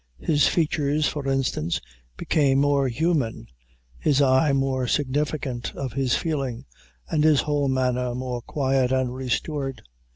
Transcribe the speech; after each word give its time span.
His 0.23 0.47
features, 0.47 1.07
for 1.07 1.27
instance, 1.27 1.79
became 2.17 2.57
more 2.59 2.87
human, 2.87 3.45
his 3.99 4.19
eye 4.19 4.51
more 4.51 4.87
significant 4.87 5.75
of 5.75 5.93
his 5.93 6.15
feeling, 6.15 6.65
and 7.07 7.23
his 7.23 7.41
whole 7.41 7.67
manner 7.67 8.15
more 8.15 8.41
quiet 8.41 8.91
and 8.91 9.13
restored. 9.13 9.83